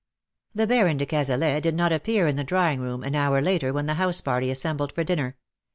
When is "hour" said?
3.13-3.39